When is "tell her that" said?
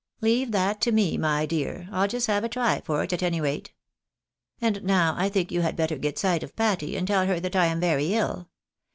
7.07-7.55